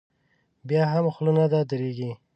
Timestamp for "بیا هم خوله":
0.67-1.31